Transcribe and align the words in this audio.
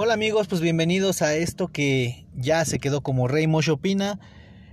Hola 0.00 0.14
amigos, 0.14 0.46
pues 0.46 0.60
bienvenidos 0.60 1.22
a 1.22 1.34
esto 1.34 1.66
que 1.66 2.24
ya 2.36 2.64
se 2.64 2.78
quedó 2.78 3.00
como 3.00 3.26
Rey 3.26 3.48
Mosh 3.48 3.68
Opina. 3.68 4.20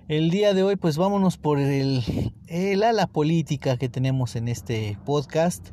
El 0.07 0.29
día 0.29 0.53
de 0.53 0.61
hoy 0.61 0.75
pues 0.75 0.97
vámonos 0.97 1.37
por 1.37 1.59
el, 1.59 2.03
el 2.45 2.83
ala 2.83 3.07
política 3.07 3.75
que 3.77 3.89
tenemos 3.89 4.35
en 4.35 4.47
este 4.47 4.99
podcast 5.03 5.69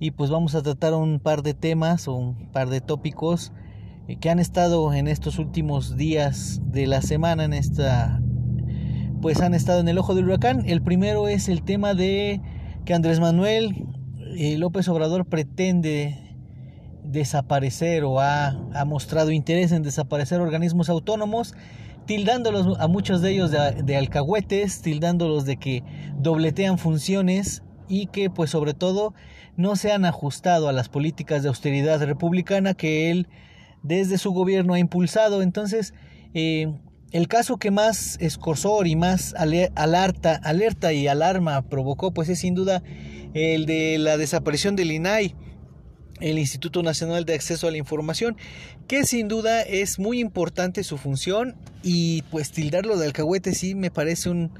y 0.00 0.10
pues 0.10 0.28
vamos 0.28 0.56
a 0.56 0.62
tratar 0.62 0.92
un 0.94 1.20
par 1.20 1.44
de 1.44 1.54
temas 1.54 2.08
o 2.08 2.14
un 2.14 2.50
par 2.50 2.68
de 2.68 2.80
tópicos 2.80 3.52
eh, 4.08 4.16
que 4.16 4.28
han 4.28 4.40
estado 4.40 4.92
en 4.92 5.06
estos 5.06 5.38
últimos 5.38 5.96
días 5.96 6.60
de 6.64 6.88
la 6.88 7.00
semana 7.00 7.44
en 7.44 7.52
esta 7.52 8.20
pues 9.22 9.40
han 9.40 9.54
estado 9.54 9.78
en 9.78 9.88
el 9.88 9.98
ojo 9.98 10.16
del 10.16 10.24
huracán. 10.24 10.64
El 10.66 10.82
primero 10.82 11.28
es 11.28 11.48
el 11.48 11.62
tema 11.62 11.94
de 11.94 12.40
que 12.84 12.92
Andrés 12.92 13.20
Manuel 13.20 13.86
eh, 14.36 14.58
López 14.58 14.88
Obrador 14.88 15.26
pretende 15.26 16.29
desaparecer 17.10 18.04
o 18.04 18.20
ha, 18.20 18.56
mostrado 18.86 19.30
interés 19.30 19.72
en 19.72 19.82
desaparecer 19.82 20.40
organismos 20.40 20.88
autónomos, 20.88 21.54
tildándolos 22.06 22.78
a 22.80 22.88
muchos 22.88 23.22
de 23.22 23.32
ellos 23.32 23.50
de, 23.50 23.96
alcahuetes, 23.96 24.82
tildándolos 24.82 25.44
de 25.44 25.56
que 25.56 25.82
dobletean 26.18 26.78
funciones 26.78 27.62
y 27.88 28.06
que 28.06 28.30
pues 28.30 28.50
sobre 28.50 28.74
todo 28.74 29.14
no 29.56 29.76
se 29.76 29.92
han 29.92 30.04
ajustado 30.04 30.68
a 30.68 30.72
las 30.72 30.88
políticas 30.88 31.42
de 31.42 31.48
austeridad 31.48 32.02
republicana 32.02 32.74
que 32.74 33.10
él 33.10 33.28
desde 33.82 34.18
su 34.18 34.32
gobierno 34.32 34.74
ha 34.74 34.78
impulsado. 34.78 35.42
Entonces, 35.42 35.94
eh, 36.34 36.72
el 37.12 37.28
caso 37.28 37.58
que 37.58 37.70
más 37.70 38.16
escorsor 38.20 38.86
y 38.86 38.96
más 38.96 39.34
alerta, 39.36 40.36
alerta 40.36 40.92
y 40.92 41.08
alarma 41.08 41.62
provocó, 41.62 42.12
pues 42.12 42.28
es 42.28 42.38
sin 42.38 42.54
duda 42.54 42.82
el 43.34 43.66
de 43.66 43.98
la 43.98 44.16
desaparición 44.16 44.76
del 44.76 44.92
INAI 44.92 45.34
el 46.20 46.38
Instituto 46.38 46.82
Nacional 46.82 47.24
de 47.24 47.34
Acceso 47.34 47.66
a 47.66 47.70
la 47.70 47.78
Información, 47.78 48.36
que 48.88 49.04
sin 49.04 49.28
duda 49.28 49.62
es 49.62 49.98
muy 49.98 50.20
importante 50.20 50.84
su 50.84 50.98
función 50.98 51.56
y 51.82 52.22
pues 52.30 52.52
tildarlo 52.52 52.96
de 52.96 53.06
alcahuete 53.06 53.54
sí 53.54 53.74
me 53.74 53.90
parece 53.90 54.30
un, 54.30 54.52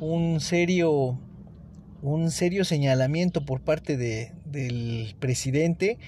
un 0.00 0.40
serio 0.40 1.18
un 2.02 2.30
serio 2.30 2.64
señalamiento 2.64 3.44
por 3.44 3.60
parte 3.60 3.96
de, 3.96 4.32
del 4.46 5.14
presidente. 5.18 5.98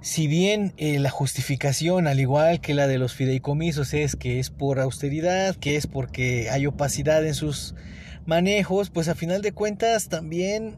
Si 0.00 0.26
bien 0.26 0.74
eh, 0.76 0.98
la 0.98 1.10
justificación, 1.10 2.06
al 2.06 2.20
igual 2.20 2.60
que 2.60 2.74
la 2.74 2.86
de 2.86 2.98
los 2.98 3.14
fideicomisos, 3.14 3.94
es 3.94 4.16
que 4.16 4.38
es 4.38 4.50
por 4.50 4.80
austeridad, 4.80 5.56
que 5.56 5.76
es 5.76 5.86
porque 5.86 6.50
hay 6.50 6.66
opacidad 6.66 7.24
en 7.26 7.34
sus 7.34 7.74
manejos, 8.26 8.90
pues 8.90 9.08
a 9.08 9.14
final 9.14 9.42
de 9.42 9.52
cuentas 9.52 10.08
también 10.08 10.76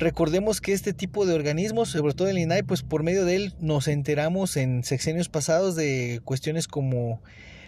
Recordemos 0.00 0.62
que 0.62 0.72
este 0.72 0.94
tipo 0.94 1.26
de 1.26 1.34
organismos, 1.34 1.90
sobre 1.90 2.14
todo 2.14 2.28
el 2.28 2.38
INAI, 2.38 2.62
pues 2.62 2.82
por 2.82 3.02
medio 3.02 3.26
de 3.26 3.36
él 3.36 3.54
nos 3.60 3.86
enteramos 3.86 4.56
en 4.56 4.82
sexenios 4.82 5.28
pasados 5.28 5.76
de 5.76 6.22
cuestiones 6.24 6.68
como 6.68 7.20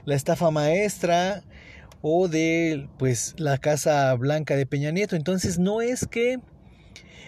la 0.07 0.15
estafa 0.15 0.51
maestra 0.51 1.45
o 2.01 2.29
de 2.29 2.89
pues 2.99 3.35
la 3.37 3.59
Casa 3.59 4.15
Blanca 4.15 4.57
de 4.57 4.65
Peña 4.65 4.93
Nieto. 4.93 5.15
Entonces 5.15 5.59
no 5.59 5.83
es 5.83 6.07
que 6.07 6.39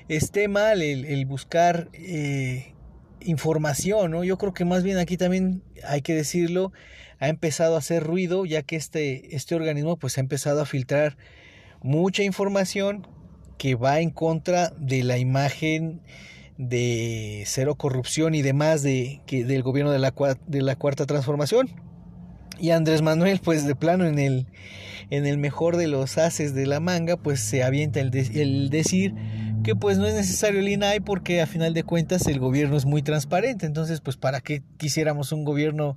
esté 0.08 0.48
mal 0.48 0.80
el, 0.80 1.26
buscar 1.26 1.90
eh, 1.92 2.72
información, 3.20 4.10
¿no? 4.10 4.24
Yo 4.24 4.38
creo 4.38 4.54
que 4.54 4.64
más 4.64 4.82
bien 4.84 4.96
aquí 4.96 5.18
también 5.18 5.62
hay 5.86 6.00
que 6.00 6.14
decirlo, 6.14 6.72
ha 7.18 7.28
empezado 7.28 7.74
a 7.74 7.80
hacer 7.80 8.02
ruido 8.04 8.46
ya 8.46 8.62
que 8.62 8.76
este, 8.76 9.36
este 9.36 9.54
organismo 9.54 9.98
pues 9.98 10.16
ha 10.16 10.22
empezado 10.22 10.62
a 10.62 10.66
filtrar 10.66 11.18
mucha 11.82 12.22
información 12.22 13.06
que 13.58 13.74
va 13.74 14.00
en 14.00 14.10
contra 14.10 14.70
de 14.78 15.02
la 15.02 15.18
imagen 15.18 16.00
de 16.56 17.42
cero 17.46 17.74
corrupción 17.74 18.34
y 18.34 18.42
demás 18.42 18.82
de, 18.82 19.20
que, 19.26 19.44
del 19.44 19.62
gobierno 19.62 19.90
de 19.90 19.98
la, 19.98 20.76
cuarta 20.76 21.06
transformación. 21.06 21.68
Y 22.58 22.70
Andrés 22.70 23.02
Manuel, 23.02 23.40
pues 23.42 23.66
de 23.66 23.74
plano 23.74 24.06
en 24.06 24.18
el, 24.18 24.46
en 25.10 25.26
el 25.26 25.38
mejor 25.38 25.76
de 25.76 25.88
los 25.88 26.18
haces 26.18 26.54
de 26.54 26.66
la 26.66 26.78
manga, 26.78 27.16
pues 27.16 27.40
se 27.40 27.64
avienta 27.64 28.00
el, 28.00 28.14
el 28.14 28.70
decir 28.70 29.14
que 29.64 29.74
pues 29.74 29.98
no 29.98 30.06
es 30.06 30.14
necesario 30.14 30.60
el 30.60 30.68
INAI 30.68 31.00
porque 31.00 31.40
a 31.40 31.46
final 31.46 31.74
de 31.74 31.82
cuentas 31.82 32.26
el 32.28 32.38
gobierno 32.38 32.76
es 32.76 32.84
muy 32.84 33.02
transparente. 33.02 33.66
Entonces, 33.66 34.00
pues 34.00 34.16
para 34.16 34.40
qué 34.40 34.62
quisiéramos 34.76 35.32
un 35.32 35.44
gobierno, 35.44 35.96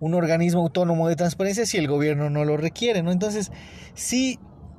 un 0.00 0.14
organismo 0.14 0.62
autónomo 0.62 1.08
de 1.08 1.16
transparencia 1.16 1.66
si 1.66 1.76
el 1.76 1.88
gobierno 1.88 2.30
no 2.30 2.44
lo 2.46 2.56
requiere, 2.56 3.02
¿no? 3.02 3.12
Entonces, 3.12 3.50
sí 3.94 4.38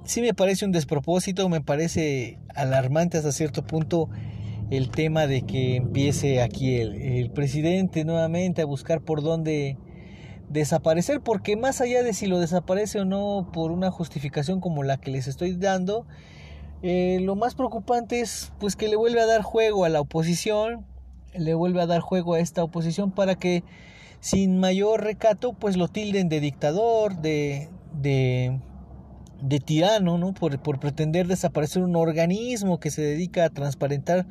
sí 0.10 0.22
me 0.22 0.34
parece 0.34 0.66
un 0.66 0.72
despropósito, 0.72 1.50
me 1.50 1.62
parece 1.62 2.40
alarmante 2.56 3.20
hasta 3.20 3.32
cierto 3.32 3.64
punto 3.64 4.10
el 4.72 4.90
tema 4.90 5.28
de 5.28 5.44
que 5.44 5.76
empiece 5.76 6.42
aquí 6.42 6.78
el, 6.78 7.30
presidente 7.30 8.04
nuevamente 8.06 8.64
a 8.64 8.66
buscar 8.66 9.02
por 9.02 9.22
dónde 9.22 9.78
desaparecer, 10.50 11.22
porque 11.22 11.56
más 11.58 11.80
allá 11.80 12.02
de 12.02 12.14
si 12.14 12.26
lo 12.26 12.40
desaparece 12.40 13.02
o 13.02 13.06
no 13.06 13.52
por 13.54 13.70
una 13.70 13.92
justificación 13.92 14.62
como 14.62 14.82
la 14.82 14.98
que 14.98 15.12
les 15.12 15.28
estoy 15.28 15.56
dando, 15.56 16.08
eh, 16.82 17.20
lo 17.22 17.36
más 17.36 17.54
preocupante 17.54 18.20
es 18.20 18.52
pues 18.60 18.76
que 18.76 18.88
le 18.88 18.96
vuelve 18.96 19.22
a 19.22 19.28
dar 19.28 19.44
juego 19.44 19.86
a 19.86 19.90
la 19.90 20.02
oposición, 20.02 20.88
le 21.36 21.54
vuelve 21.54 21.84
a 21.84 21.86
dar 21.86 22.02
juego 22.02 22.34
a 22.34 22.40
esta 22.40 22.64
oposición 22.64 23.12
para 23.12 23.36
que 23.36 23.64
sin 24.22 24.58
mayor 24.60 25.04
recato 25.04 25.54
pues 25.54 25.78
lo 25.78 25.88
tilden 25.88 26.30
de 26.30 26.40
dictador, 26.40 27.22
de, 27.22 27.70
de 27.94 28.60
de 29.42 29.60
tirano, 29.60 30.18
¿no? 30.18 30.34
Por, 30.34 30.60
por, 30.60 30.80
pretender 30.80 31.28
desaparecer 31.28 31.84
un 31.84 31.96
organismo 31.96 32.80
que 32.80 32.92
se 32.92 33.02
dedica 33.02 33.46
a 33.46 33.50
transparentar 33.50 34.26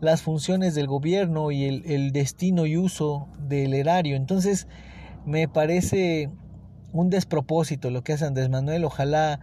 las 0.00 0.22
funciones 0.22 0.74
del 0.74 0.86
gobierno 0.86 1.50
y 1.50 1.64
el, 1.64 1.84
el, 1.86 2.12
destino 2.12 2.66
y 2.66 2.76
uso 2.76 3.28
del 3.38 3.74
erario. 3.74 4.16
Entonces, 4.16 4.66
me 5.26 5.48
parece 5.48 6.30
un 6.92 7.10
despropósito 7.10 7.90
lo 7.90 8.02
que 8.02 8.14
hace 8.14 8.24
Andrés 8.24 8.48
Manuel. 8.48 8.84
Ojalá 8.84 9.40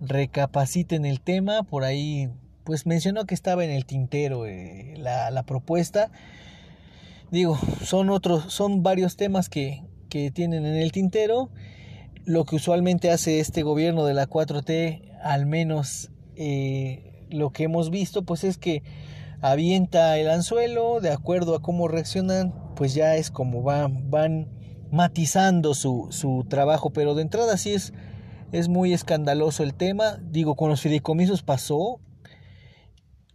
recapaciten 0.00 1.04
el 1.04 1.20
tema. 1.20 1.62
Por 1.62 1.84
ahí, 1.84 2.30
pues 2.64 2.86
mencionó 2.86 3.24
que 3.26 3.34
estaba 3.34 3.64
en 3.64 3.70
el 3.70 3.84
tintero 3.84 4.46
eh, 4.46 4.94
la, 4.96 5.30
la, 5.30 5.42
propuesta. 5.42 6.10
Digo, 7.30 7.58
son 7.82 8.10
otros, 8.10 8.52
son 8.52 8.82
varios 8.82 9.16
temas 9.16 9.48
que, 9.48 9.82
que 10.08 10.30
tienen 10.30 10.64
en 10.64 10.76
el 10.76 10.92
tintero 10.92 11.50
lo 12.24 12.44
que 12.44 12.56
usualmente 12.56 13.10
hace 13.10 13.40
este 13.40 13.62
gobierno 13.62 14.04
de 14.04 14.14
la 14.14 14.28
4T, 14.28 15.18
al 15.22 15.46
menos 15.46 16.10
eh, 16.36 17.26
lo 17.30 17.50
que 17.50 17.64
hemos 17.64 17.90
visto, 17.90 18.22
pues 18.24 18.44
es 18.44 18.58
que 18.58 18.82
avienta 19.40 20.16
el 20.16 20.30
anzuelo, 20.30 21.00
de 21.00 21.10
acuerdo 21.10 21.54
a 21.54 21.62
cómo 21.62 21.88
reaccionan, 21.88 22.54
pues 22.76 22.94
ya 22.94 23.16
es 23.16 23.30
como 23.30 23.62
van, 23.62 24.10
van 24.10 24.48
matizando 24.90 25.74
su, 25.74 26.08
su 26.10 26.46
trabajo, 26.48 26.90
pero 26.90 27.14
de 27.14 27.22
entrada 27.22 27.56
sí 27.56 27.74
es, 27.74 27.92
es 28.52 28.68
muy 28.68 28.92
escandaloso 28.92 29.62
el 29.62 29.74
tema, 29.74 30.18
digo, 30.22 30.56
con 30.56 30.70
los 30.70 30.80
fideicomisos 30.80 31.42
pasó, 31.42 32.00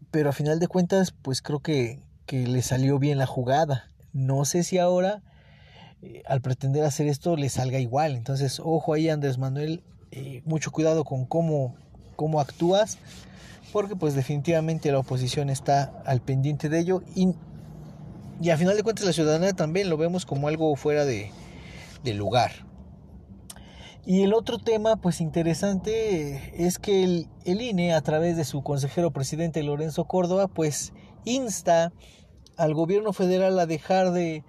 pero 0.10 0.30
a 0.30 0.34
final 0.34 0.60
de 0.60 0.68
cuentas, 0.68 1.12
pues 1.12 1.42
creo 1.42 1.60
que, 1.60 2.02
que 2.26 2.48
le 2.48 2.64
salió 2.64 2.98
bien 2.98 3.20
la 3.20 3.28
jugada. 3.28 3.92
No 4.12 4.46
sé 4.46 4.64
si 4.64 4.80
ahora 4.80 5.22
eh, 6.02 6.24
al 6.26 6.42
pretender 6.42 6.84
hacer 6.84 7.08
esto 7.08 7.36
le 7.36 7.50
salga 7.50 7.80
igual. 7.80 8.16
Entonces, 8.16 8.60
ojo 8.64 8.94
ahí 8.94 9.10
Andrés 9.10 9.38
Manuel, 9.38 9.84
eh, 10.12 10.42
mucho 10.46 10.72
cuidado 10.72 11.04
con 11.04 11.26
cómo, 11.26 11.76
cómo 12.16 12.40
actúas, 12.40 12.98
porque 13.72 13.96
pues 13.96 14.16
definitivamente 14.16 14.92
la 14.92 15.00
oposición 15.00 15.50
está 15.50 16.02
al 16.06 16.22
pendiente 16.22 16.70
de 16.70 16.80
ello 16.80 17.04
y, 17.16 17.34
y 18.42 18.50
a 18.50 18.58
final 18.58 18.76
de 18.76 18.84
cuentas 18.84 19.06
la 19.06 19.14
ciudadanía 19.14 19.54
también 19.54 19.90
lo 19.90 19.98
vemos 19.98 20.26
como 20.26 20.48
algo 20.48 20.76
fuera 20.76 21.06
de, 21.06 21.32
de 22.04 22.14
lugar. 22.14 22.52
Y 24.06 24.24
el 24.24 24.34
otro 24.34 24.58
tema, 24.58 24.96
pues 24.96 25.22
interesante, 25.22 26.66
es 26.66 26.80
que 26.80 27.04
el, 27.04 27.28
el, 27.46 27.62
INE, 27.62 27.94
a 27.94 28.02
través 28.02 28.38
de 28.38 28.46
su 28.46 28.64
consejero 28.64 29.12
presidente 29.12 29.62
Lorenzo 29.62 30.06
Córdoba, 30.06 30.48
pues 30.48 30.94
insta 31.26 31.92
al 32.58 32.74
gobierno 32.74 33.14
federal 33.14 33.60
a 33.60 33.66
dejar 33.66 34.12
de 34.12 34.44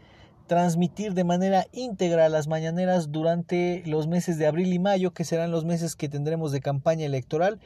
transmitir 0.50 1.14
de 1.14 1.22
manera 1.22 1.68
íntegra 1.70 2.28
las 2.28 2.48
mañaneras 2.48 3.12
durante 3.12 3.84
los 3.86 4.08
meses 4.08 4.36
de 4.36 4.48
abril 4.48 4.72
y 4.72 4.80
mayo, 4.80 5.12
que 5.12 5.22
serán 5.22 5.52
los 5.52 5.64
meses 5.64 5.94
que 5.94 6.08
tendremos 6.08 6.50
de 6.50 6.58
campaña 6.58 7.06
electoral, 7.06 7.60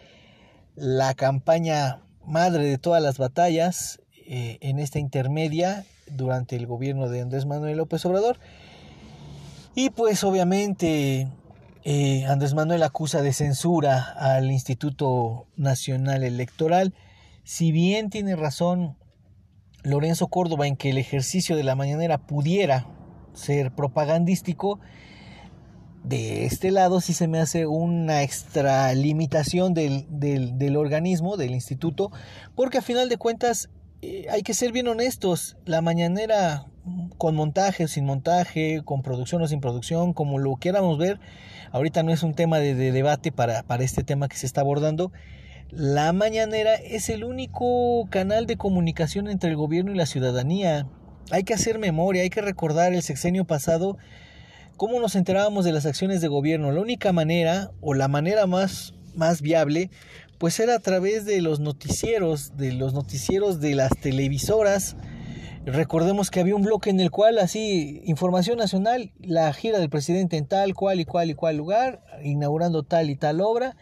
la 0.76 1.14
campaña 1.14 2.02
madre 2.26 2.66
de 2.66 2.76
todas 2.76 3.02
las 3.02 3.16
batallas 3.16 4.02
eh, 4.26 4.58
en 4.60 4.78
esta 4.78 4.98
intermedia 4.98 5.86
durante 6.08 6.56
el 6.56 6.66
gobierno 6.66 7.08
de 7.08 7.22
Andrés 7.22 7.46
Manuel 7.46 7.78
López 7.78 8.04
Obrador. 8.04 8.38
Y 9.74 9.88
pues 9.88 10.22
obviamente 10.22 11.28
eh, 11.84 12.26
Andrés 12.26 12.52
Manuel 12.52 12.82
acusa 12.82 13.22
de 13.22 13.32
censura 13.32 14.12
al 14.12 14.50
Instituto 14.50 15.46
Nacional 15.56 16.22
Electoral. 16.22 16.92
Si 17.44 17.72
bien 17.72 18.10
tiene 18.10 18.36
razón 18.36 18.98
Lorenzo 19.84 20.26
Córdoba 20.26 20.66
en 20.66 20.76
que 20.76 20.90
el 20.90 20.98
ejercicio 20.98 21.56
de 21.56 21.62
la 21.62 21.76
mañanera 21.76 22.18
pudiera 22.18 22.86
ser 23.34 23.70
propagandístico, 23.70 24.80
de 26.02 26.44
este 26.44 26.70
lado 26.70 27.00
sí 27.00 27.14
se 27.14 27.28
me 27.28 27.38
hace 27.38 27.66
una 27.66 28.22
extralimitación 28.22 29.72
del, 29.72 30.06
del, 30.10 30.76
organismo, 30.76 31.36
del 31.36 31.52
instituto, 31.52 32.10
porque 32.54 32.78
a 32.78 32.82
final 32.82 33.08
de 33.08 33.16
cuentas 33.16 33.70
eh, 34.02 34.26
hay 34.30 34.42
que 34.42 34.54
ser 34.54 34.72
bien 34.72 34.88
honestos, 34.88 35.56
la 35.64 35.80
mañanera 35.80 36.66
con 37.16 37.34
montaje 37.34 37.88
sin 37.88 38.04
montaje, 38.04 38.82
con 38.84 39.02
producción 39.02 39.40
o 39.42 39.48
sin 39.48 39.60
producción, 39.60 40.12
como 40.12 40.38
lo 40.38 40.56
quieramos 40.56 40.98
ver. 40.98 41.20
Ahorita 41.72 42.02
no 42.02 42.12
es 42.12 42.22
un 42.22 42.34
tema 42.34 42.58
de, 42.58 42.74
debate 42.74 43.32
para, 43.32 43.62
para 43.62 43.84
este 43.84 44.04
tema 44.04 44.28
que 44.28 44.36
se 44.36 44.46
está 44.46 44.60
abordando. 44.60 45.10
La 45.70 46.12
mañanera 46.12 46.74
es 46.74 47.08
el 47.08 47.24
único 47.24 48.06
canal 48.10 48.46
de 48.46 48.56
comunicación 48.56 49.28
entre 49.28 49.50
el 49.50 49.56
gobierno 49.56 49.92
y 49.92 49.96
la 49.96 50.06
ciudadanía. 50.06 50.86
Hay 51.30 51.44
que 51.44 51.54
hacer 51.54 51.78
memoria, 51.78 52.22
hay 52.22 52.30
que 52.30 52.42
recordar 52.42 52.92
el 52.92 53.02
sexenio 53.02 53.44
pasado, 53.44 53.96
cómo 54.76 55.00
nos 55.00 55.16
enterábamos 55.16 55.64
de 55.64 55.72
las 55.72 55.86
acciones 55.86 56.20
de 56.20 56.28
gobierno. 56.28 56.70
La 56.70 56.80
única 56.80 57.12
manera, 57.12 57.70
o 57.80 57.94
la 57.94 58.08
manera 58.08 58.46
más, 58.46 58.94
más 59.14 59.42
viable, 59.42 59.90
pues 60.38 60.60
era 60.60 60.76
a 60.76 60.80
través 60.80 61.24
de 61.24 61.40
los 61.40 61.60
noticieros, 61.60 62.56
de 62.56 62.72
los 62.72 62.92
noticieros 62.92 63.60
de 63.60 63.74
las 63.74 63.90
televisoras, 64.00 64.96
Recordemos 65.66 66.30
que 66.30 66.40
había 66.40 66.54
un 66.54 66.62
bloque 66.62 66.90
en 66.90 67.00
el 67.00 67.10
cual 67.10 67.38
así, 67.38 68.02
información 68.04 68.58
nacional, 68.58 69.12
la 69.18 69.50
gira 69.54 69.78
del 69.78 69.88
presidente 69.88 70.36
en 70.36 70.46
tal, 70.46 70.74
cual 70.74 71.00
y 71.00 71.06
cual 71.06 71.30
y 71.30 71.34
cual 71.34 71.56
lugar, 71.56 72.02
inaugurando 72.22 72.82
tal 72.82 73.08
y 73.08 73.16
tal 73.16 73.40
obra, 73.40 73.74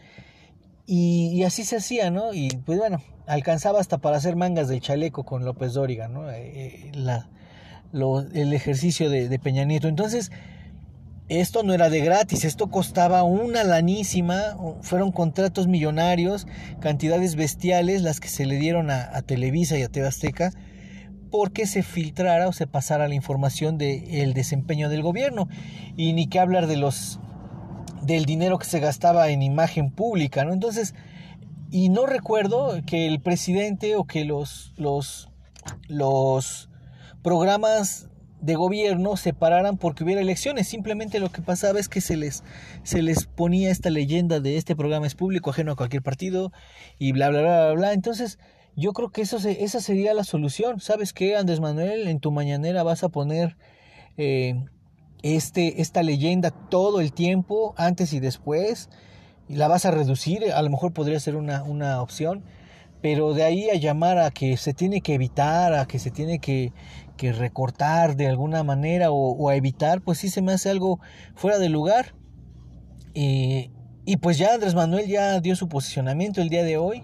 y, 0.85 1.43
así 1.43 1.63
se 1.63 1.77
hacía, 1.77 2.11
¿no? 2.11 2.33
Y 2.33 2.49
pues 2.65 2.77
bueno, 2.77 3.01
alcanzaba 3.25 3.79
hasta 3.79 3.99
para 3.99 4.17
hacer 4.17 4.35
mangas 4.35 4.67
del 4.67 4.81
chaleco 4.81 5.23
con 5.23 5.45
López 5.45 5.73
Dóriga, 5.73 6.07
¿no? 6.07 6.29
Eh, 6.29 6.91
la, 6.93 7.29
el 7.93 8.53
ejercicio 8.53 9.09
de, 9.09 9.39
Peña 9.39 9.63
Nieto. 9.63 9.87
Entonces, 9.87 10.31
esto 11.29 11.63
no 11.63 11.73
era 11.73 11.89
de 11.89 12.01
gratis, 12.01 12.43
esto 12.43 12.69
costaba 12.69 13.23
una 13.23 13.63
lanísima, 13.63 14.57
fueron 14.81 15.11
contratos 15.11 15.67
millonarios, 15.67 16.47
cantidades 16.81 17.35
bestiales 17.35 18.01
las 18.01 18.19
que 18.19 18.27
se 18.27 18.45
le 18.45 18.57
dieron 18.57 18.91
a, 18.91 19.21
Televisa 19.21 19.77
y 19.77 19.83
a 19.83 19.89
TV 19.89 20.09
porque 21.31 21.65
se 21.65 21.81
filtrara 21.81 22.47
o 22.47 22.53
se 22.53 22.67
pasara 22.67 23.07
la 23.07 23.15
información 23.15 23.77
del 23.77 24.33
desempeño 24.33 24.89
del 24.89 25.01
gobierno. 25.01 25.47
Y 25.95 26.13
ni 26.13 26.27
que 26.27 26.39
hablar 26.39 26.67
de 26.67 26.77
los 26.77 27.19
del 28.05 28.25
dinero 28.25 28.57
que 28.57 28.65
se 28.65 28.79
gastaba 28.79 29.29
en 29.29 29.41
imagen 29.41 29.91
pública, 29.91 30.45
¿no? 30.45 30.53
Entonces, 30.53 30.93
y 31.71 31.89
no 31.89 32.05
recuerdo 32.05 32.81
que 32.85 33.07
el 33.07 33.19
presidente 33.19 33.95
o 33.95 34.05
que 34.05 34.25
los, 34.25 34.73
los, 34.77 35.29
los 35.87 36.69
programas 37.23 38.09
de 38.41 38.55
gobierno 38.55 39.15
se 39.15 39.33
pararan 39.33 39.77
porque 39.77 40.03
hubiera 40.03 40.21
elecciones. 40.21 40.67
Simplemente 40.67 41.19
lo 41.19 41.31
que 41.31 41.41
pasaba 41.41 41.79
es 41.79 41.87
que 41.87 42.01
se 42.01 42.17
les, 42.17 42.43
se 42.83 43.01
les 43.01 43.25
ponía 43.25 43.71
esta 43.71 43.89
leyenda 43.89 44.41
de 44.41 44.57
este 44.57 44.75
programa 44.75 45.07
es 45.07 45.15
público, 45.15 45.49
ajeno 45.49 45.71
a 45.71 45.75
cualquier 45.77 46.03
partido 46.03 46.51
y 46.99 47.13
bla, 47.13 47.29
bla, 47.29 47.41
bla, 47.41 47.65
bla, 47.65 47.73
bla. 47.73 47.93
Entonces, 47.93 48.37
yo 48.75 48.91
creo 48.91 49.11
que 49.11 49.21
eso 49.21 49.37
esa 49.37 49.79
sería 49.79 50.13
la 50.13 50.25
solución. 50.25 50.81
¿Sabes 50.81 51.13
qué, 51.13 51.37
Andrés 51.37 51.61
Manuel? 51.61 52.07
En 52.07 52.19
tu 52.19 52.31
mañanera 52.31 52.83
vas 52.83 53.03
a 53.03 53.09
poner 53.09 53.55
eh, 54.17 54.61
este, 55.23 55.81
esta 55.81 56.03
leyenda 56.03 56.51
todo 56.51 57.01
el 57.01 57.13
tiempo, 57.13 57.73
antes 57.77 58.13
y 58.13 58.19
después, 58.19 58.89
y 59.49 59.55
la 59.55 59.67
vas 59.67 59.85
a 59.85 59.91
reducir. 59.91 60.51
A 60.53 60.61
lo 60.61 60.69
mejor 60.69 60.93
podría 60.93 61.19
ser 61.19 61.35
una, 61.35 61.63
una 61.63 62.01
opción. 62.01 62.43
Pero 63.01 63.33
de 63.33 63.43
ahí 63.43 63.69
a 63.69 63.75
llamar 63.75 64.17
a 64.17 64.31
que 64.31 64.55
se 64.55 64.73
tiene 64.73 65.01
que 65.01 65.15
evitar, 65.15 65.73
a 65.73 65.87
que 65.87 65.99
se 65.99 66.09
tiene 66.09 66.39
que, 66.39 66.71
que 67.17 67.33
recortar 67.33 68.15
de 68.15 68.27
alguna 68.27 68.63
manera 68.63 69.11
o, 69.11 69.49
a 69.49 69.55
evitar, 69.55 70.01
pues 70.01 70.19
sí 70.19 70.29
se 70.29 70.41
me 70.41 70.53
hace 70.53 70.69
algo 70.69 70.99
fuera 71.35 71.59
de 71.59 71.67
lugar. 71.67 72.15
y 73.13 74.17
pues 74.21 74.37
ya 74.37 74.53
Andrés 74.53 74.75
Manuel 74.75 75.07
ya 75.07 75.39
dio 75.41 75.55
su 75.55 75.67
posicionamiento 75.67 76.41
el 76.41 76.49
día 76.49 76.63
de 76.63 76.77
hoy 76.77 77.03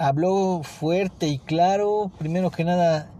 habló 0.00 0.62
fuerte 0.62 1.28
y 1.28 1.38
claro, 1.38 2.10
primero 2.18 2.50
que 2.50 2.64
nada, 2.64 3.10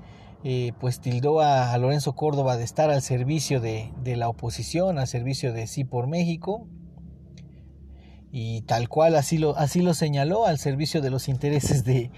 eh, 0.43 0.73
pues 0.81 1.01
tildó 1.01 1.41
a, 1.41 1.77
Lorenzo 1.77 2.15
Córdoba 2.15 2.57
de 2.57 2.65
estar 2.65 2.91
al 2.91 3.03
servicio 3.03 3.61
de, 3.61 3.93
la 4.05 4.29
oposición, 4.29 4.99
al 4.99 5.07
servicio 5.07 5.53
de 5.53 5.67
Sí 5.67 5.85
por 5.85 6.07
México, 6.07 6.67
y 8.33 8.63
tal 8.63 8.89
cual 8.89 9.17
así 9.17 9.39
lo, 9.39 9.57
así 9.57 9.83
lo 9.83 9.93
señaló, 9.93 10.47
al 10.47 10.59
servicio 10.59 11.03
de 11.03 11.11
los 11.11 11.29
intereses 11.29 11.85
de 11.85 12.11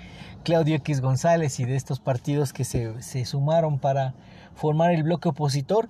Claudio 0.44 0.76
X 0.76 1.00
González 1.00 1.58
y 1.58 1.64
de 1.64 1.74
estos 1.74 2.00
partidos 2.00 2.52
que 2.52 2.64
se, 2.64 3.02
se 3.02 3.24
sumaron 3.24 3.78
para 3.78 4.14
formar 4.54 4.92
el 4.92 5.02
bloque 5.02 5.28
opositor. 5.30 5.88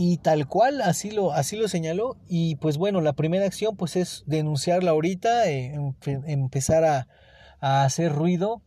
Y 0.00 0.18
tal 0.18 0.46
cual 0.46 0.80
así 0.80 1.10
lo 1.10 1.32
así 1.32 1.56
lo 1.56 1.66
señaló. 1.66 2.16
Y 2.28 2.54
pues 2.56 2.78
bueno 2.78 3.00
la 3.00 3.14
primera 3.14 3.46
acción 3.46 3.76
pues 3.76 3.96
es 3.96 4.22
denunciarla 4.26 4.92
ahorita 4.92 5.50
eh, 5.50 5.74
empezar 6.06 6.84
a, 6.84 7.08
a 7.60 7.82
hacer 7.82 8.12
ruido 8.12 8.62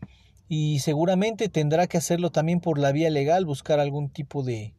y 0.54 0.80
seguramente 0.80 1.48
tendrá 1.48 1.88
que 1.88 1.98
hacerlo 1.98 2.30
también 2.30 2.60
por 2.60 2.78
la 2.78 2.92
vía 2.92 3.10
legal, 3.10 3.46
buscar 3.46 3.80
algún 3.80 4.10
tipo 4.10 4.44
de, 4.44 4.74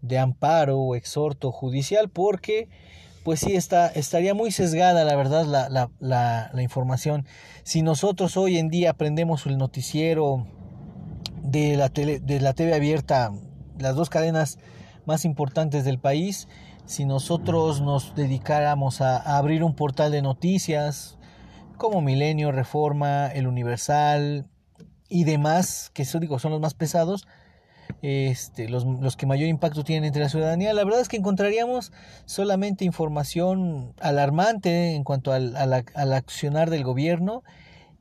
de 0.00 0.18
amparo 0.18 0.78
o 0.78 0.94
exhorto 0.94 1.52
judicial 1.52 2.08
porque 2.08 2.70
pues 3.22 3.40
sí 3.40 3.54
está, 3.54 3.88
estaría 3.88 4.32
muy 4.32 4.50
sesgada 4.50 5.04
la 5.04 5.14
verdad 5.14 5.44
la, 5.44 5.68
la, 5.68 5.90
la, 6.50 6.62
información. 6.62 7.26
Si 7.64 7.82
nosotros 7.82 8.38
hoy 8.38 8.56
en 8.56 8.70
día 8.70 8.92
aprendemos 8.92 9.44
el 9.44 9.58
noticiero 9.58 10.46
de 11.42 11.76
la, 11.76 11.90
tele, 11.90 12.18
de 12.18 12.40
la 12.40 12.54
TV 12.54 12.72
abierta, 12.72 13.30
las 13.78 13.96
dos 13.96 14.08
cadenas 14.08 14.58
más 15.04 15.26
importantes 15.26 15.84
del 15.84 15.98
país, 15.98 16.48
si 16.86 17.04
nosotros 17.04 17.82
nos 17.82 18.14
dedicáramos 18.14 19.02
a 19.02 19.18
abrir 19.36 19.64
un 19.64 19.74
portal 19.74 20.12
de 20.12 20.22
noticias, 20.22 21.18
como 21.76 22.00
Milenio, 22.00 22.52
Reforma, 22.52 23.26
El 23.26 23.46
Universal 23.46 24.46
y 25.14 25.22
demás, 25.22 25.92
que 25.94 26.04
digo, 26.18 26.40
son 26.40 26.50
los 26.50 26.60
más 26.60 26.74
pesados, 26.74 27.28
este, 28.02 28.68
los, 28.68 28.84
los, 28.84 29.16
que 29.16 29.26
mayor 29.26 29.48
impacto 29.48 29.84
tienen 29.84 30.02
entre 30.04 30.22
la 30.22 30.28
ciudadanía, 30.28 30.74
la 30.74 30.82
verdad 30.82 31.00
es 31.00 31.08
que 31.08 31.16
encontraríamos 31.16 31.92
solamente 32.24 32.84
información 32.84 33.94
alarmante 34.00 34.96
en 34.96 35.04
cuanto 35.04 35.32
al, 35.32 35.54
al, 35.56 36.12
accionar 36.12 36.68
del 36.68 36.82
gobierno 36.82 37.44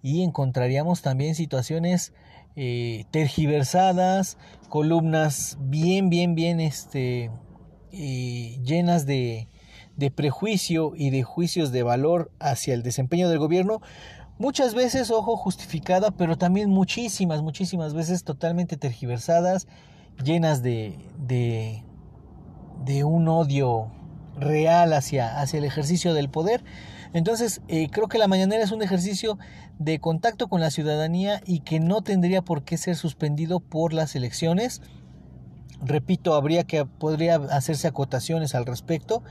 y 0.01 0.23
encontraríamos 0.23 1.03
también 1.03 1.35
situaciones 1.35 2.13
eh, 2.55 3.05
tergiversadas, 3.11 4.39
columnas 4.67 5.59
bien, 5.59 6.09
bien, 6.09 6.33
bien 6.33 6.59
este, 6.59 7.29
eh, 7.91 8.57
llenas 8.63 9.05
de, 9.05 9.49
de 9.97 10.09
prejuicio 10.09 10.93
y 10.95 11.11
de 11.11 11.21
juicios 11.21 11.71
de 11.71 11.83
valor 11.83 12.31
hacia 12.39 12.73
el 12.73 12.81
desempeño 12.81 13.29
del 13.29 13.37
gobierno, 13.37 13.81
muchas 14.43 14.75
veces, 14.75 15.09
ojo, 15.09 15.37
justificada, 15.37 16.11
pero 16.11 16.37
también 16.37 16.69
muchísimas, 16.69 17.41
muchísimas 17.41 17.93
veces 17.93 18.25
totalmente 18.25 18.75
tergiversadas, 18.75 19.67
llenas 20.21 20.61
de, 20.61 20.99
de, 21.17 21.85
de 22.83 23.05
un 23.05 23.29
odio 23.29 23.89
real 24.37 24.91
hacia, 24.91 25.39
hacia 25.39 25.59
el 25.59 25.63
ejercicio 25.63 26.13
del 26.13 26.29
poder. 26.29 26.61
Entonces, 27.13 27.61
eh, 27.69 27.87
creo 27.89 28.09
que 28.09 28.17
la 28.17 28.27
mañanera 28.27 28.61
es 28.61 28.73
un 28.73 28.81
ejercicio 28.81 29.39
de 29.79 29.99
contacto 29.99 30.49
con 30.49 30.59
la 30.59 30.71
ciudadanía 30.71 31.41
y 31.45 31.61
que 31.61 31.79
no 31.79 32.01
tendría 32.01 32.41
por 32.41 32.63
qué 32.63 32.77
ser 32.77 32.97
suspendido 32.97 33.61
por 33.61 33.93
las 33.93 34.13
elecciones. 34.13 34.81
Repito, 35.81 36.35
habría 36.35 36.65
que 36.65 36.85
podría 36.85 37.35
hacerse 37.35 37.87
acotaciones 37.87 38.55
al 38.55 38.65
respecto 38.65 39.23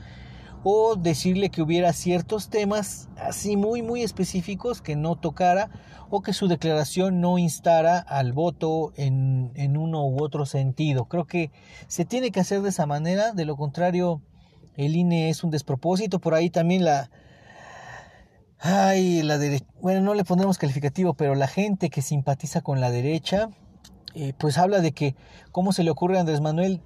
o 0.63 0.95
decirle 0.95 1.49
que 1.49 1.61
hubiera 1.61 1.93
ciertos 1.93 2.49
temas 2.49 3.09
así 3.17 3.57
muy 3.57 3.81
muy 3.81 4.01
específicos 4.01 4.81
que 4.81 4.95
no 4.95 5.15
tocara 5.15 5.69
o 6.09 6.21
que 6.21 6.33
su 6.33 6.47
declaración 6.47 7.21
no 7.21 7.37
instara 7.37 7.99
al 7.99 8.33
voto 8.33 8.93
en, 8.95 9.51
en 9.55 9.77
uno 9.77 10.05
u 10.07 10.21
otro 10.23 10.45
sentido. 10.45 11.05
Creo 11.05 11.25
que 11.25 11.51
se 11.87 12.05
tiene 12.05 12.31
que 12.31 12.39
hacer 12.39 12.61
de 12.61 12.69
esa 12.69 12.85
manera, 12.85 13.31
de 13.31 13.45
lo 13.45 13.55
contrario 13.55 14.21
el 14.75 14.95
INE 14.95 15.29
es 15.29 15.43
un 15.43 15.51
despropósito, 15.51 16.19
por 16.19 16.33
ahí 16.33 16.49
también 16.49 16.83
la... 16.85 17.09
Ay, 18.59 19.23
la 19.23 19.37
derecha, 19.37 19.65
bueno, 19.81 19.99
no 19.99 20.13
le 20.13 20.23
pondremos 20.23 20.57
calificativo, 20.57 21.15
pero 21.15 21.35
la 21.35 21.47
gente 21.47 21.89
que 21.89 22.01
simpatiza 22.01 22.61
con 22.61 22.79
la 22.79 22.91
derecha, 22.91 23.49
eh, 24.15 24.33
pues 24.37 24.57
habla 24.57 24.79
de 24.79 24.93
que 24.93 25.15
cómo 25.51 25.73
se 25.73 25.83
le 25.83 25.91
ocurre 25.91 26.17
a 26.17 26.21
Andrés 26.21 26.39
Manuel 26.39 26.81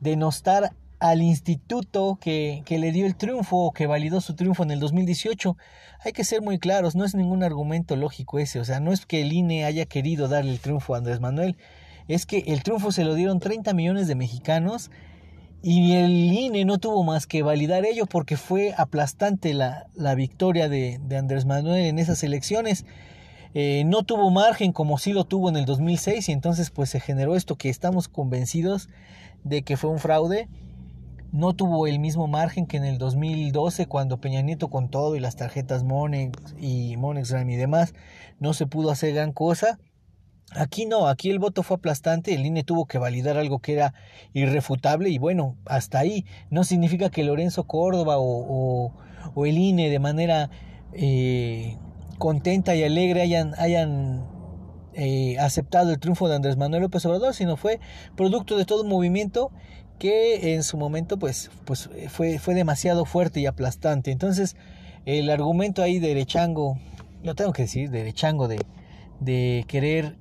denostar 0.00 0.72
al 1.00 1.22
instituto 1.22 2.18
que, 2.20 2.62
que, 2.64 2.78
le 2.78 2.92
dio 2.92 3.06
el 3.06 3.16
triunfo, 3.16 3.72
que 3.72 3.86
validó 3.86 4.20
su 4.20 4.34
triunfo 4.34 4.62
en 4.62 4.70
el 4.70 4.80
2018. 4.80 5.56
Hay 6.04 6.12
que 6.12 6.24
ser 6.24 6.42
muy 6.42 6.58
claros, 6.58 6.96
no 6.96 7.04
es 7.04 7.14
ningún 7.14 7.42
argumento 7.42 7.96
lógico 7.96 8.38
ese, 8.38 8.60
o 8.60 8.64
sea, 8.64 8.80
no 8.80 8.92
es 8.92 9.06
que 9.06 9.22
el 9.22 9.32
INE 9.32 9.64
haya 9.64 9.86
querido 9.86 10.28
darle 10.28 10.50
el 10.52 10.60
triunfo 10.60 10.94
a 10.94 10.98
Andrés 10.98 11.20
Manuel, 11.20 11.56
es 12.08 12.26
que 12.26 12.38
el 12.46 12.62
triunfo 12.62 12.90
se 12.90 13.04
lo 13.04 13.14
dieron 13.14 13.38
30 13.38 13.74
millones 13.74 14.08
de 14.08 14.14
mexicanos 14.14 14.90
y 15.62 15.94
el 15.94 16.32
INE 16.32 16.64
no 16.64 16.78
tuvo 16.78 17.04
más 17.04 17.26
que 17.26 17.42
validar 17.42 17.84
ello 17.84 18.06
porque 18.06 18.36
fue 18.36 18.74
aplastante 18.76 19.54
la, 19.54 19.86
la 19.94 20.14
victoria 20.14 20.68
de, 20.68 21.00
de, 21.02 21.16
Andrés 21.16 21.46
Manuel 21.46 21.84
en 21.84 21.98
esas 21.98 22.22
elecciones. 22.22 22.86
Eh, 23.54 23.82
no 23.84 24.04
tuvo 24.04 24.30
margen 24.30 24.72
como 24.72 24.98
sí 24.98 25.12
lo 25.12 25.24
tuvo 25.24 25.48
en 25.48 25.56
el 25.56 25.64
2006 25.64 26.28
y 26.28 26.32
entonces 26.32 26.70
pues 26.70 26.90
se 26.90 27.00
generó 27.00 27.34
esto 27.34 27.56
que 27.56 27.70
estamos 27.70 28.06
convencidos 28.06 28.88
de 29.42 29.62
que 29.62 29.76
fue 29.76 29.90
un 29.90 29.98
fraude 29.98 30.48
no 31.32 31.54
tuvo 31.54 31.86
el 31.86 31.98
mismo 31.98 32.26
margen 32.26 32.66
que 32.66 32.76
en 32.76 32.84
el 32.84 32.98
2012 32.98 33.86
cuando 33.86 34.20
Peña 34.20 34.42
Nieto 34.42 34.68
con 34.68 34.88
todo 34.88 35.16
y 35.16 35.20
las 35.20 35.36
tarjetas 35.36 35.84
Monex 35.84 36.54
y 36.58 36.96
MonexRAM 36.96 37.48
y 37.50 37.56
demás 37.56 37.94
no 38.38 38.54
se 38.54 38.66
pudo 38.66 38.90
hacer 38.90 39.14
gran 39.14 39.32
cosa 39.32 39.78
Aquí 40.52 40.86
no, 40.86 41.08
aquí 41.08 41.30
el 41.30 41.38
voto 41.38 41.62
fue 41.62 41.76
aplastante, 41.76 42.34
el 42.34 42.46
INE 42.46 42.64
tuvo 42.64 42.86
que 42.86 42.96
validar 42.96 43.36
algo 43.36 43.58
que 43.58 43.74
era 43.74 43.92
irrefutable 44.32 45.10
y 45.10 45.18
bueno, 45.18 45.56
hasta 45.66 45.98
ahí. 45.98 46.24
No 46.48 46.64
significa 46.64 47.10
que 47.10 47.22
Lorenzo 47.22 47.64
Córdoba 47.64 48.16
o, 48.18 48.94
o, 49.34 49.46
el 49.46 49.58
INE 49.58 49.90
de 49.90 49.98
manera 49.98 50.48
eh, 50.94 51.76
contenta 52.16 52.74
y 52.74 52.82
alegre 52.82 53.20
hayan, 53.20 53.52
hayan 53.58 54.26
eh, 54.94 55.38
aceptado 55.38 55.90
el 55.90 55.98
triunfo 55.98 56.28
de 56.28 56.36
Andrés 56.36 56.56
Manuel 56.56 56.82
López 56.82 57.04
Obrador, 57.04 57.34
sino 57.34 57.58
fue 57.58 57.78
producto 58.16 58.56
de 58.56 58.64
todo 58.64 58.84
un 58.84 58.88
movimiento 58.88 59.50
que 59.98 60.54
en 60.54 60.62
su 60.62 60.76
momento 60.76 61.18
pues, 61.18 61.50
pues 61.64 61.90
fue, 62.08 62.38
fue 62.38 62.54
demasiado 62.54 63.04
fuerte 63.04 63.40
y 63.40 63.46
aplastante. 63.46 64.10
Entonces, 64.10 64.56
el 65.04 65.30
argumento 65.30 65.82
ahí 65.82 65.98
derechango, 65.98 66.78
lo 67.22 67.34
tengo 67.34 67.52
que 67.52 67.62
decir, 67.62 67.90
derechango 67.90 68.48
de, 68.48 68.60
de 69.20 69.64
querer 69.68 70.16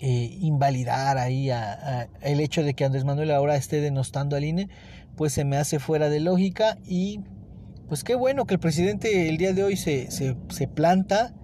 eh, 0.00 0.38
invalidar 0.40 1.18
ahí 1.18 1.50
a, 1.50 2.08
el 2.22 2.40
hecho 2.40 2.62
de 2.62 2.74
que 2.74 2.84
Andrés 2.84 3.04
Manuel 3.04 3.30
ahora 3.30 3.56
esté 3.56 3.80
denostando 3.80 4.36
al 4.36 4.44
INE, 4.44 4.68
pues 5.16 5.32
se 5.32 5.44
me 5.44 5.56
hace 5.56 5.78
fuera 5.78 6.08
de 6.08 6.20
lógica 6.20 6.78
y 6.86 7.20
pues 7.88 8.04
qué 8.04 8.14
bueno 8.14 8.46
que 8.46 8.54
el 8.54 8.60
presidente 8.60 9.28
el 9.28 9.36
día 9.36 9.52
de 9.52 9.64
hoy 9.64 9.76
se, 9.76 10.10
se, 10.10 10.36
se 10.48 10.68
planta 10.68 11.34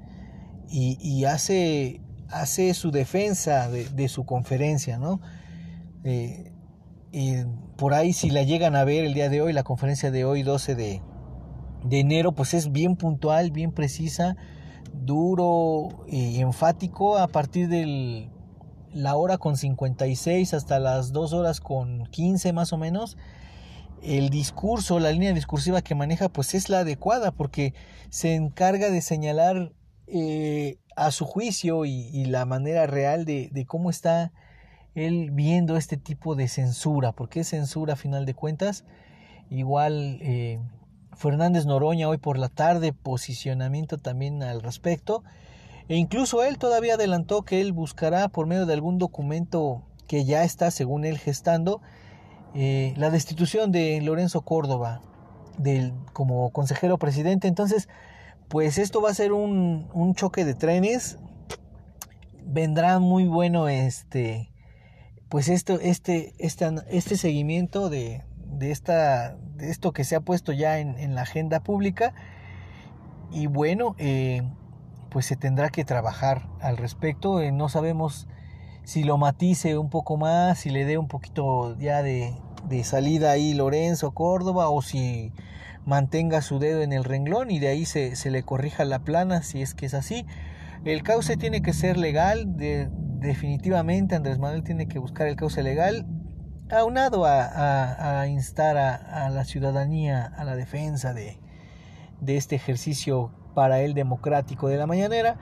y, 0.71 0.97
y, 1.01 1.25
hace, 1.27 2.01
hace 2.29 2.73
su 2.73 2.91
defensa 2.91 3.69
de, 3.69 3.89
de 3.91 4.09
su 4.09 4.25
conferencia, 4.25 4.99
¿no? 4.99 5.21
Eh, 6.03 6.53
y 7.17 7.47
por 7.79 7.95
ahí 7.95 8.13
si 8.13 8.29
la 8.29 8.43
llegan 8.43 8.77
a 8.77 8.85
ver 8.85 9.07
el 9.07 9.15
día 9.15 9.31
de 9.31 9.41
hoy, 9.41 9.55
la 9.55 9.63
conferencia 9.63 10.11
de 10.11 10.27
hoy 10.27 10.43
12 10.43 10.75
de, 10.75 11.01
de 11.83 12.01
enero, 12.01 12.33
pues 12.33 12.53
es 12.53 12.73
bien 12.73 12.97
puntual, 12.97 13.53
bien 13.53 13.73
precisa, 13.73 14.37
duro 14.93 16.05
y 16.07 16.39
enfático 16.41 17.17
a 17.17 17.29
partir 17.29 17.69
del 17.69 18.29
la 18.93 19.17
hora 19.17 19.39
con 19.39 19.57
56 19.57 20.53
hasta 20.53 20.79
las 20.79 21.15
2 21.15 21.33
horas 21.33 21.61
con 21.61 22.05
15 22.05 22.53
más 22.53 22.75
o 22.75 22.77
menos, 22.77 23.17
el 24.03 24.29
discurso, 24.29 24.99
la 25.01 25.11
línea 25.11 25.33
discursiva 25.33 25.81
que 25.81 25.95
maneja, 25.95 26.29
pues 26.29 26.53
es 26.53 26.69
la 26.69 26.81
adecuada, 26.81 27.31
porque 27.31 27.73
se 28.11 28.35
encarga 28.35 28.91
de 28.91 29.01
señalar 29.01 29.73
eh, 30.07 30.81
a 30.97 31.11
su 31.13 31.25
juicio 31.25 31.87
y, 31.87 32.27
la 32.27 32.45
manera 32.45 32.87
real 32.87 33.25
de, 33.25 33.65
cómo 33.67 33.89
está 33.89 34.33
él 34.97 35.31
viendo 35.31 35.77
este 35.77 35.99
tipo 35.99 36.35
de 36.35 36.49
censura, 36.49 37.13
porque 37.13 37.41
es 37.41 37.49
censura 37.49 37.93
a 37.93 37.97
final 37.97 38.25
de 38.25 38.35
cuentas. 38.35 38.85
Igual 39.51 40.19
eh, 40.23 40.59
Fernández 41.13 41.67
Noroña 41.67 42.09
hoy 42.09 42.17
por 42.17 42.39
la 42.39 42.49
tarde, 42.49 42.95
posicionamiento 42.95 43.99
también 43.99 44.43
al 44.43 44.63
respecto. 44.63 45.23
E 45.89 45.97
incluso 45.97 46.43
él 46.43 46.59
todavía 46.59 46.95
adelantó 46.95 47.43
que 47.43 47.61
él 47.61 47.73
buscará 47.73 48.29
por 48.29 48.47
medio 48.47 48.65
de 48.65 48.73
algún 48.73 48.99
documento 48.99 49.83
que 50.09 50.25
ya 50.25 50.45
está, 50.45 50.71
según 50.71 51.05
él, 51.05 51.19
gestando, 51.19 51.83
eh, 52.55 52.95
la 52.97 53.11
destitución 53.11 53.71
de 53.71 54.01
Lorenzo 54.01 54.41
Córdoba 54.41 55.03
como 56.15 56.51
consejero 56.51 56.99
presidente. 56.99 57.49
Entonces, 57.49 57.89
pues 58.49 58.79
esto 58.79 59.03
va 59.03 59.11
a 59.11 59.15
ser 59.15 59.33
un, 59.33 59.89
un 59.93 60.15
choque 60.15 60.45
de 60.45 60.55
trenes. 60.55 61.19
Vendrá 62.45 62.99
muy 62.99 63.27
bueno 63.27 63.69
este, 63.69 64.51
pues 65.29 65.49
esto, 65.49 65.79
este, 65.81 66.35
este, 66.39 66.71
este 66.89 67.17
seguimiento 67.17 67.89
de, 67.89 68.23
de, 68.47 68.71
esta, 68.71 69.37
de 69.57 69.71
esto 69.71 69.93
que 69.93 70.05
se 70.05 70.17
ha 70.17 70.21
puesto 70.21 70.53
ya 70.53 70.79
en, 70.79 70.97
en 70.99 71.15
la 71.15 71.23
agenda 71.23 71.61
pública. 71.61 72.15
Y 73.33 73.47
bueno, 73.49 73.97
eh, 73.99 74.43
pues 75.11 75.27
se 75.27 75.37
tendrá 75.37 75.71
que 75.71 75.85
trabajar 75.85 76.49
al 76.61 76.77
respecto. 76.77 77.41
Eh, 77.41 77.51
no 77.51 77.69
sabemos 77.69 78.29
si 78.85 79.03
lo 79.03 79.19
matice 79.19 79.77
un 79.77 79.91
poco 79.91 80.17
más, 80.17 80.59
si 80.59 80.71
le 80.71 80.85
dé 80.85 80.97
un 80.97 81.09
poquito 81.09 81.77
ya 81.79 82.03
de, 82.03 82.35
de 82.69 82.85
salida 82.85 83.33
ahí 83.33 83.53
Lorenzo 83.53 84.13
Córdoba 84.13 84.69
o 84.69 84.81
si 84.81 85.33
mantenga 85.85 86.41
su 86.41 86.59
dedo 86.59 86.83
en 86.83 86.93
el 86.93 87.05
renglón 87.05 87.51
y 87.51 87.59
de 87.59 87.69
ahí 87.69 87.85
se, 87.85 88.17
se 88.17 88.31
le 88.31 88.43
corrija 88.43 88.85
la 88.85 89.01
plana 89.01 89.43
si 89.43 89.63
es 89.63 89.75
que 89.75 89.87
es 89.87 89.95
así. 89.95 90.25
El 90.85 91.03
cauce 91.03 91.37
tiene 91.37 91.63
que 91.63 91.73
ser 91.73 91.97
legal, 91.97 92.57
de, 92.57 92.89
definitivamente 93.19 94.15
Andrés 94.15 94.39
Manuel 94.39 94.63
tiene 94.63 94.89
que 94.89 94.99
buscar 94.99 95.27
el 95.27 95.37
cauce 95.37 95.63
legal, 95.63 96.07
aunado 96.71 97.25
a, 97.27 98.27
instar 98.29 98.77
a, 98.77 99.31
la 99.31 99.45
ciudadanía 99.45 100.25
a 100.25 100.45
la 100.45 100.57
defensa 100.57 101.15
de, 101.15 101.39
de 102.21 102.37
este 102.37 102.57
ejercicio 102.57 103.31
para 103.55 103.81
el 103.81 103.95
democrático 103.95 104.69
de 104.69 104.77
la 104.77 104.87
mañanera. 104.87 105.37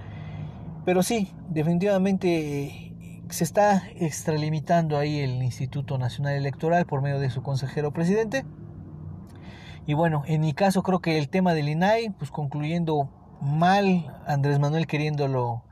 Pero 0.84 1.02
sí, 1.02 1.32
definitivamente 1.48 2.64
eh, 2.64 3.24
se 3.30 3.44
está 3.44 3.82
extralimitando 3.96 4.98
ahí 4.98 5.20
el 5.20 5.42
Instituto 5.42 5.98
Nacional 5.98 6.34
Electoral 6.34 6.84
por 6.86 7.00
medio 7.02 7.18
de 7.18 7.30
su 7.30 7.42
consejero 7.42 7.92
presidente. 7.92 8.44
Y 9.86 9.94
bueno, 9.94 10.22
en 10.26 10.42
mi 10.42 10.52
caso 10.52 10.82
creo 10.82 11.00
que 11.00 11.18
el 11.18 11.28
tema 11.28 11.54
del 11.54 11.68
INAI, 11.68 12.10
pues 12.10 12.30
concluyendo 12.30 13.10
mal, 13.40 14.14
Andrés 14.26 14.58
Manuel 14.58 14.86
queriéndolo, 14.86 15.64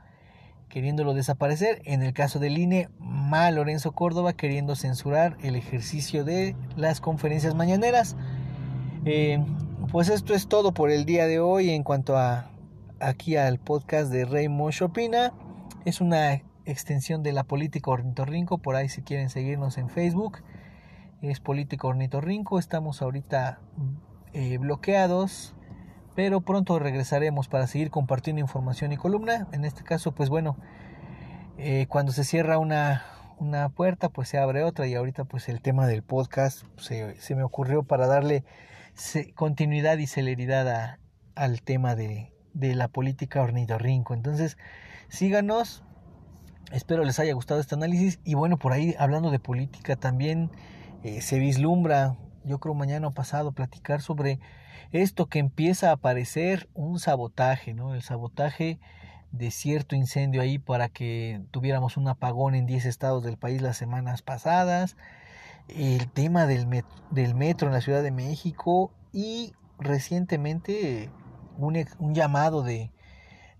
queriéndolo 0.73 1.13
desaparecer. 1.13 1.83
En 1.85 2.01
el 2.01 2.13
caso 2.13 2.39
del 2.39 2.57
INE, 2.57 2.89
mal 2.97 3.55
Lorenzo 3.55 3.91
Córdoba 3.91 4.33
queriendo 4.33 4.75
censurar 4.75 5.37
el 5.43 5.55
ejercicio 5.55 6.25
de 6.25 6.55
las 6.75 6.99
conferencias 6.99 7.53
mañaneras. 7.53 8.15
Eh, 9.05 9.37
pues 9.91 10.09
esto 10.09 10.33
es 10.33 10.47
todo 10.47 10.73
por 10.73 10.89
el 10.89 11.05
día 11.05 11.27
de 11.27 11.39
hoy 11.39 11.69
en 11.69 11.83
cuanto 11.83 12.17
a 12.17 12.49
aquí 12.99 13.35
al 13.35 13.59
podcast 13.59 14.11
de 14.11 14.25
Raymond 14.25 14.73
Chopina. 14.73 15.31
Es 15.85 16.01
una 16.01 16.41
extensión 16.65 17.21
de 17.21 17.33
la 17.33 17.43
política 17.43 17.91
ornitorrinco, 17.91 18.57
por 18.57 18.75
ahí 18.75 18.89
si 18.89 19.03
quieren 19.03 19.29
seguirnos 19.29 19.77
en 19.77 19.89
Facebook. 19.89 20.39
Es 21.21 21.39
política 21.39 21.87
ornitorrinco, 21.87 22.57
estamos 22.57 23.03
ahorita 23.03 23.59
eh, 24.33 24.57
bloqueados, 24.57 25.53
pero 26.15 26.41
pronto 26.41 26.77
regresaremos 26.79 27.47
para 27.47 27.67
seguir 27.67 27.89
compartiendo 27.89 28.39
información 28.41 28.91
y 28.91 28.97
columna. 28.97 29.47
En 29.51 29.65
este 29.65 29.83
caso, 29.83 30.11
pues 30.11 30.29
bueno, 30.29 30.57
eh, 31.57 31.87
cuando 31.89 32.11
se 32.11 32.23
cierra 32.23 32.57
una, 32.57 33.03
una 33.39 33.69
puerta, 33.69 34.09
pues 34.09 34.29
se 34.29 34.37
abre 34.37 34.63
otra 34.63 34.87
y 34.87 34.95
ahorita 34.95 35.25
pues 35.25 35.49
el 35.49 35.61
tema 35.61 35.87
del 35.87 36.03
podcast 36.03 36.63
se, 36.77 37.19
se 37.19 37.35
me 37.35 37.43
ocurrió 37.43 37.83
para 37.83 38.07
darle 38.07 38.43
continuidad 39.35 39.97
y 39.97 40.07
celeridad 40.07 40.97
al 41.35 41.61
tema 41.61 41.95
de, 41.95 42.31
de 42.53 42.75
la 42.75 42.87
política 42.87 43.41
ornitorrinco. 43.41 44.13
Entonces, 44.13 44.57
síganos. 45.09 45.83
Espero 46.71 47.03
les 47.03 47.19
haya 47.19 47.33
gustado 47.33 47.59
este 47.59 47.75
análisis. 47.75 48.19
Y 48.23 48.35
bueno, 48.35 48.57
por 48.57 48.73
ahí 48.73 48.95
hablando 48.97 49.31
de 49.31 49.39
política 49.39 49.95
también 49.95 50.49
eh, 51.03 51.21
se 51.21 51.37
vislumbra, 51.37 52.15
yo 52.45 52.59
creo 52.59 52.73
mañana 52.73 53.11
pasado, 53.11 53.51
platicar 53.51 54.01
sobre 54.01 54.39
esto 54.91 55.27
que 55.27 55.39
empieza 55.39 55.89
a 55.89 55.93
aparecer 55.93 56.69
un 56.73 56.99
sabotaje, 56.99 57.73
¿no? 57.73 57.95
El 57.95 58.01
sabotaje 58.01 58.79
de 59.31 59.49
cierto 59.51 59.95
incendio 59.95 60.41
ahí 60.41 60.59
para 60.59 60.89
que 60.89 61.41
tuviéramos 61.51 61.97
un 61.97 62.07
apagón 62.07 62.55
en 62.55 62.65
10 62.65 62.85
estados 62.85 63.23
del 63.23 63.37
país 63.37 63.61
las 63.61 63.77
semanas 63.77 64.21
pasadas 64.21 64.95
el 65.69 66.09
tema 66.11 66.45
del, 66.45 66.83
del 67.11 67.35
metro 67.35 67.67
en 67.67 67.73
la 67.73 67.81
Ciudad 67.81 68.03
de 68.03 68.11
México 68.11 68.91
y 69.11 69.53
recientemente 69.79 71.09
un, 71.57 71.85
un 71.99 72.15
llamado 72.15 72.63
de, 72.63 72.91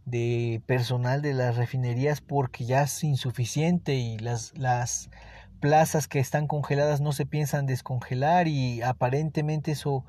de 0.05 0.61
personal 0.65 1.21
de 1.21 1.33
las 1.33 1.55
refinerías 1.55 2.21
porque 2.21 2.65
ya 2.65 2.83
es 2.83 3.03
insuficiente 3.03 3.95
y 3.95 4.17
las, 4.19 4.57
las 4.57 5.09
plazas 5.63 6.09
que 6.09 6.19
están 6.19 6.45
congeladas 6.45 6.99
no 6.99 7.13
se 7.13 7.25
piensan 7.25 7.67
descongelar 7.67 8.49
y 8.49 8.81
aparentemente 8.81 9.71
eso 9.71 10.03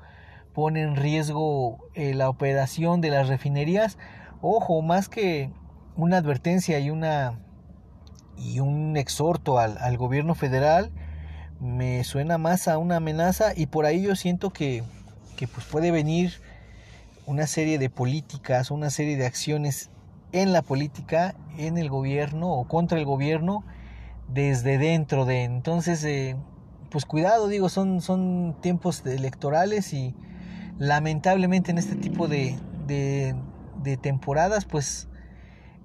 pone 0.53 0.81
en 0.81 0.97
riesgo 0.97 1.77
eh, 1.93 2.13
la 2.13 2.27
operación 2.27 2.99
de 2.99 3.09
las 3.09 3.29
refinerías. 3.29 3.97
Ojo, 4.41 4.81
más 4.81 5.07
que 5.07 5.49
una 5.95 6.17
advertencia 6.17 6.77
y 6.79 6.89
una 6.89 7.39
y 8.37 8.59
un 8.59 8.97
exhorto 8.97 9.57
al, 9.57 9.77
al 9.77 9.95
gobierno 9.95 10.35
federal, 10.35 10.91
me 11.61 12.03
suena 12.03 12.37
más 12.37 12.67
a 12.67 12.77
una 12.77 12.97
amenaza 12.97 13.53
y 13.55 13.67
por 13.67 13.85
ahí 13.85 14.01
yo 14.01 14.17
siento 14.17 14.49
que, 14.49 14.83
que 15.37 15.47
pues 15.47 15.65
puede 15.67 15.89
venir 15.89 16.33
una 17.25 17.47
serie 17.47 17.79
de 17.79 17.89
políticas, 17.89 18.71
una 18.71 18.89
serie 18.89 19.15
de 19.15 19.25
acciones 19.25 19.89
en 20.33 20.51
la 20.51 20.63
política, 20.63 21.33
en 21.57 21.77
el 21.77 21.89
gobierno 21.89 22.51
o 22.51 22.67
contra 22.67 22.99
el 22.99 23.05
gobierno 23.05 23.63
desde 24.27 24.77
dentro 24.77 25.25
de. 25.25 25.43
Entonces, 25.43 26.03
eh, 26.03 26.35
pues 26.89 27.05
cuidado, 27.05 27.47
digo, 27.47 27.69
son, 27.69 28.01
son 28.01 28.55
tiempos 28.61 29.05
electorales 29.05 29.93
y 29.93 30.15
lamentablemente 30.77 31.71
en 31.71 31.77
este 31.77 31.95
tipo 31.95 32.27
de, 32.27 32.57
de, 32.87 33.35
de 33.81 33.97
temporadas, 33.97 34.65
pues 34.65 35.07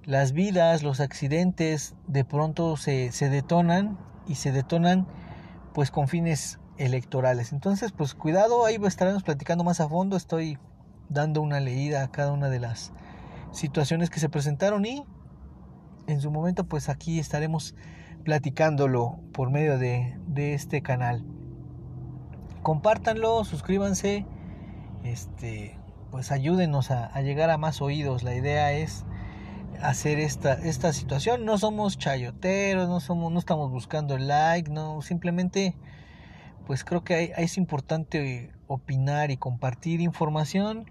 las 0.04 0.32
vidas, 0.32 0.82
los 0.82 1.00
accidentes 1.00 1.94
de 2.06 2.24
pronto 2.24 2.76
se, 2.76 3.12
se 3.12 3.28
detonan 3.28 3.98
y 4.26 4.36
se 4.36 4.52
detonan 4.52 5.06
pues 5.74 5.90
con 5.90 6.08
fines 6.08 6.58
electorales. 6.78 7.52
Entonces, 7.52 7.92
pues 7.92 8.14
cuidado, 8.14 8.64
ahí 8.64 8.78
estaremos 8.84 9.22
platicando 9.22 9.64
más 9.64 9.80
a 9.80 9.88
fondo. 9.88 10.16
Estoy 10.16 10.58
dando 11.08 11.42
una 11.42 11.60
leída 11.60 12.02
a 12.02 12.10
cada 12.10 12.32
una 12.32 12.48
de 12.48 12.60
las 12.60 12.92
situaciones 13.52 14.10
que 14.10 14.20
se 14.20 14.28
presentaron 14.28 14.84
y 14.86 15.04
en 16.06 16.20
su 16.20 16.30
momento 16.30 16.64
pues 16.64 16.88
aquí 16.88 17.18
estaremos 17.18 17.74
platicándolo 18.24 19.20
por 19.32 19.50
medio 19.50 19.78
de, 19.78 20.16
de 20.26 20.54
este 20.54 20.82
canal. 20.82 21.24
Compártanlo, 22.62 23.44
suscríbanse, 23.44 24.26
este, 25.04 25.78
pues 26.10 26.30
ayúdenos 26.32 26.90
a, 26.90 27.18
llegar 27.22 27.50
a 27.50 27.58
más 27.58 27.80
oídos. 27.80 28.22
La 28.22 28.34
idea 28.34 28.72
es 28.72 29.04
hacer 29.82 30.18
esta, 30.18 30.54
esta 30.54 30.92
situación. 30.92 31.44
No 31.44 31.58
somos 31.58 31.98
chayoteros, 31.98 32.88
no 32.88 33.00
somos, 33.00 33.32
no 33.32 33.38
estamos 33.38 33.70
buscando 33.70 34.14
el 34.16 34.28
like, 34.28 34.70
no, 34.70 35.00
simplemente 35.02 35.76
pues 36.66 36.84
creo 36.84 37.02
que 37.02 37.32
es 37.36 37.56
importante 37.56 38.52
opinar 38.68 39.30
y 39.32 39.36
compartir 39.36 40.00
información, 40.00 40.88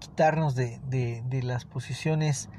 quitarnos 0.00 0.54
de, 0.54 0.80
de 0.90 1.42
las 1.42 1.64
posiciones 1.64 2.50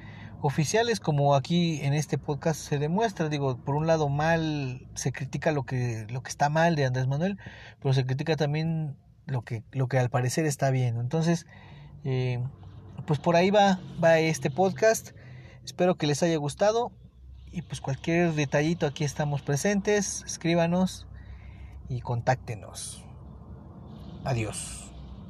oficiales 0.42 1.00
como 1.00 1.36
aquí 1.36 1.80
en 1.82 1.94
este 1.94 2.18
podcast 2.18 2.60
se 2.60 2.78
demuestra 2.78 3.30
digo 3.30 3.58
por 3.58 3.76
un 3.76 3.88
lado 3.88 4.08
mal 4.08 4.88
se 4.94 5.12
critica 5.12 5.52
lo 5.52 5.64
que 5.64 6.06
lo 6.10 6.22
que 6.22 6.30
está 6.30 6.50
mal 6.50 6.76
de 6.76 6.86
Andrés 6.86 7.08
Manuel 7.08 7.40
pero 7.82 7.94
se 7.94 8.06
critica 8.06 8.36
también 8.36 8.96
lo 9.26 9.42
que 9.42 9.64
lo 9.72 9.88
que 9.88 9.98
al 9.98 10.10
parecer 10.10 10.46
está 10.46 10.70
bien 10.70 10.98
entonces 10.98 11.48
eh, 12.04 12.40
pues 13.06 13.20
por 13.20 13.36
ahí 13.36 13.50
va 13.50 13.80
va 14.04 14.20
este 14.20 14.50
podcast. 14.50 15.12
Espero 15.64 15.96
que 15.96 16.08
les 16.08 16.24
haya 16.24 16.38
gustado. 16.38 16.92
Y 17.52 17.62
pues 17.62 17.82
cualquier 17.82 18.34
detallito 18.34 18.86
aquí 18.86 19.04
estamos 19.04 19.42
presentes. 19.42 20.24
Escríbanos 20.26 21.08
y 21.90 22.02
contáctenos. 22.02 23.04
Adiós 24.24 24.87